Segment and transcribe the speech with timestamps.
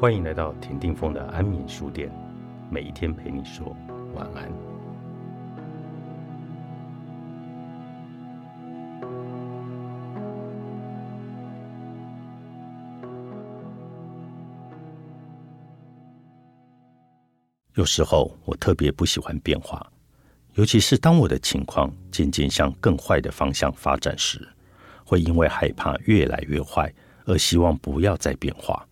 [0.00, 2.10] 欢迎来到田定峰的安眠书店，
[2.70, 3.76] 每一天陪你说
[4.14, 4.50] 晚安。
[17.74, 19.86] 有时候我特别不喜欢变化，
[20.54, 24.48] 尤其是当我的情况渐渐向更坏的方向发展时，
[25.04, 26.90] 会因为害怕越来越坏
[27.26, 28.86] 而希望不要再变化。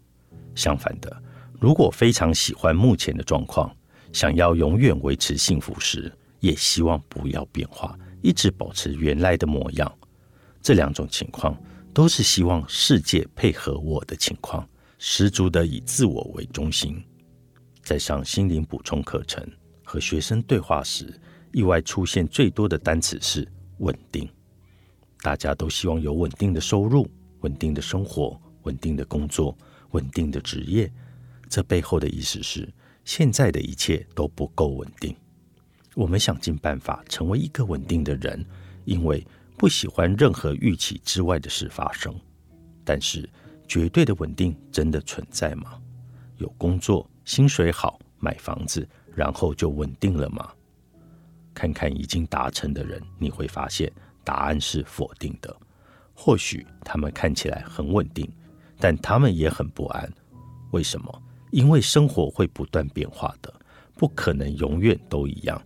[0.58, 1.22] 相反的，
[1.60, 3.72] 如果非常喜欢目前的状况，
[4.12, 9.90] 想要永远维持幸福时，也希望不要变化，一直保持原来的模样。
[10.60, 11.56] 这两种情况
[11.94, 14.68] 都是希望世界配合我的情况，
[14.98, 17.00] 十足的以自我为中心。
[17.84, 19.46] 在上心灵补充课程
[19.84, 21.18] 和学生对话时，
[21.52, 23.46] 意外出现最多的单词是
[23.78, 24.28] 稳定。
[25.22, 27.08] 大家都希望有稳定的收入、
[27.42, 29.56] 稳定的生活、稳定的工作。
[29.90, 30.90] 稳定的职业，
[31.48, 32.68] 这背后的意思是，
[33.04, 35.14] 现在的一切都不够稳定。
[35.94, 38.44] 我们想尽办法成为一个稳定的人，
[38.84, 42.14] 因为不喜欢任何预期之外的事发生。
[42.84, 43.28] 但是，
[43.66, 45.80] 绝对的稳定真的存在吗？
[46.36, 50.52] 有工作、薪水好、买房子，然后就稳定了吗？
[51.52, 55.54] 看看已经达成的人，你会发现答案是否定的。
[56.14, 58.30] 或许他们看起来很稳定。
[58.78, 60.12] 但他们也很不安，
[60.70, 61.22] 为什么？
[61.50, 63.52] 因为生活会不断变化的，
[63.94, 65.60] 不可能永远都一样，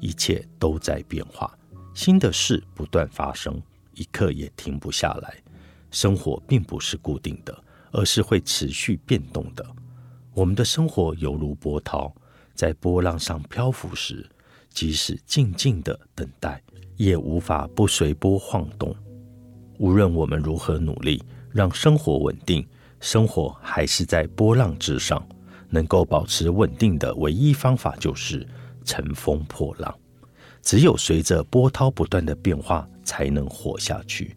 [0.00, 1.56] 一切都在变化，
[1.94, 3.62] 新的事不断发生，
[3.94, 5.34] 一刻也停不下来。
[5.90, 7.56] 生活并不是固定的，
[7.92, 9.64] 而是会持续变动的。
[10.34, 12.12] 我们的生活犹如波涛，
[12.52, 14.28] 在波浪上漂浮时，
[14.68, 16.62] 即使静静的等待，
[16.96, 18.94] 也无法不随波晃动。
[19.78, 21.22] 无论我们如何努力。
[21.50, 22.64] 让生活稳定，
[23.00, 25.26] 生活还是在波浪之上。
[25.70, 28.46] 能够保持稳定的唯一方法就是
[28.84, 29.94] 乘风破浪。
[30.62, 34.36] 只有随着波涛不断的变化，才能活下去。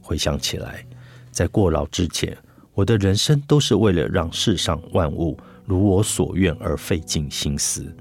[0.00, 0.84] 回想起来，
[1.30, 2.36] 在过劳之前，
[2.74, 7.94] 我的人生都是为了让世上万物如我所愿而费尽心思，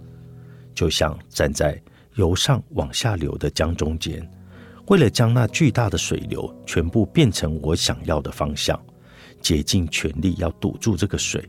[0.73, 1.79] 就像站在
[2.15, 4.27] 由上往下流的江中间。
[4.87, 8.79] 为了将那巨大的水流全部变成我想要的方向，
[9.41, 11.47] 竭尽全力要堵住这个水，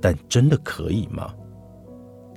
[0.00, 1.34] 但真的可以吗？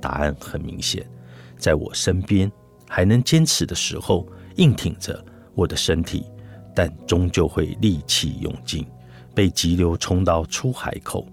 [0.02, 1.08] 答案很明显，
[1.56, 2.50] 在我身边
[2.86, 6.26] 还能坚持的时候，硬挺着我的身体，
[6.74, 8.86] 但终究会力气用尽，
[9.34, 11.26] 被急流冲到出海口。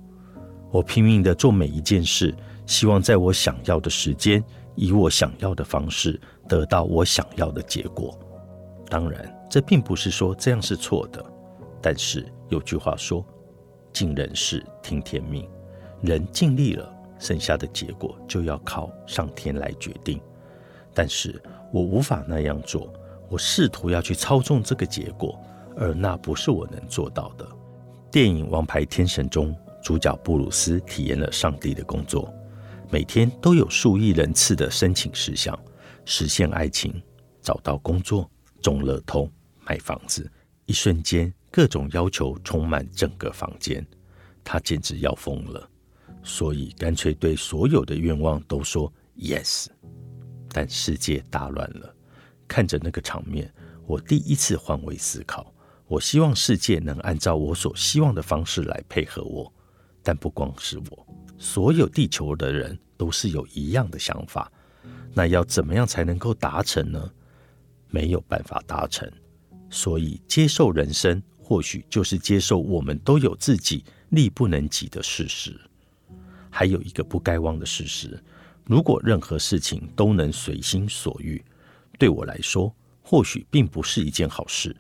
[0.71, 2.33] 我拼命的做每一件事，
[2.66, 4.41] 希望在我想要的时间，
[4.75, 6.17] 以我想要的方式，
[6.47, 8.17] 得到我想要的结果。
[8.91, 11.25] 当然，这并不是说这样是错的。
[11.81, 13.25] 但是有句话说
[13.94, 15.50] ：“尽人事，听天命。”
[16.03, 20.19] 人尽力了，剩下的结果就要靠上天来决定。
[20.94, 21.41] 但是
[21.72, 22.91] 我无法那样做，
[23.30, 25.40] 我试图要去操纵这个结果，
[25.78, 27.47] 而那不是我能做到的。
[28.12, 32.30] 电影《王牌天神》中，主角布鲁斯体验了上帝的工作，
[32.90, 35.57] 每天都有数亿人次的申请事项：
[36.03, 37.01] 实现爱情，
[37.41, 38.30] 找到工作。
[38.61, 39.29] 中乐透、
[39.66, 40.29] 买房子，
[40.66, 43.85] 一瞬间，各种要求充满整个房间，
[44.44, 45.69] 他简直要疯了，
[46.23, 49.67] 所以干脆对所有的愿望都说 yes。
[50.53, 51.95] 但世界大乱了，
[52.47, 53.51] 看着那个场面，
[53.85, 55.53] 我第一次换位思考。
[55.88, 59.51] 我希望世界能按照我所希望的方式来配合我，
[60.01, 61.07] 但不光是我，
[61.38, 64.50] 所有地球的人都是有一样的想法。
[65.13, 67.11] 那要怎么样才能够达成呢？
[67.91, 69.07] 没有办法达成，
[69.69, 75.59] 所以接受人生，或许就是接受我们都有自己力不能及的事实。
[76.50, 78.19] 还有一个不该忘的事实：
[78.66, 81.44] 如果任何事情都能随心所欲，
[82.00, 84.75] 对我来说，或许并不是一件好事。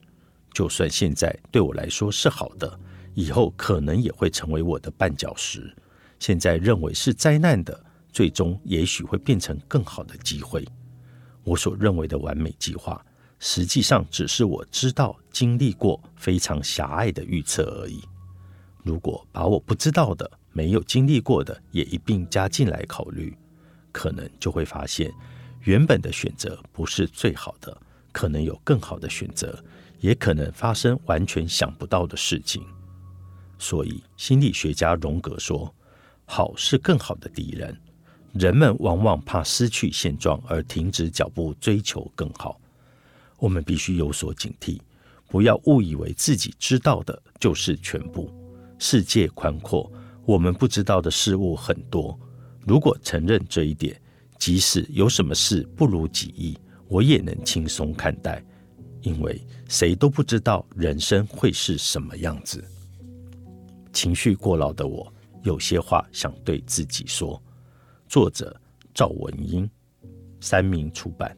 [0.53, 2.79] 就算现在对我来说是好的，
[3.13, 5.73] 以后可能也会成为我的绊脚石。
[6.19, 10.67] 现在认为是灾难的，最终也许会变成更好的机会。
[11.43, 13.03] 我所认为的完美计划，
[13.43, 17.99] 实际上只是我知道、经历过非常狭隘的预测而已。
[18.83, 23.35] 如果把我不知道的、没有经历过的也一并加进来考虑，
[23.91, 25.11] 可能就会发现，
[25.61, 27.75] 原本的选择不是最好的，
[28.11, 29.57] 可能有更好的选择，
[29.99, 32.63] 也可能发生完全想不到的事情。
[33.57, 35.73] 所以，心理学家荣格说
[36.25, 37.75] ：“好是更好的敌人。”
[38.33, 42.61] 人们往往怕失去现状而停止脚步，追求更好。
[43.41, 44.79] 我们必须有所警惕，
[45.27, 48.31] 不要误以为自己知道的就是全部。
[48.77, 49.91] 世界宽阔，
[50.27, 52.17] 我们不知道的事物很多。
[52.67, 53.99] 如果承认这一点，
[54.37, 56.55] 即使有什么事不如己意，
[56.87, 58.45] 我也能轻松看待，
[59.01, 62.63] 因为谁都不知道人生会是什么样子。
[63.91, 65.11] 情绪过劳的我，
[65.41, 67.41] 有些话想对自己说。
[68.07, 68.55] 作者：
[68.93, 69.67] 赵文英，
[70.39, 71.35] 三明出版。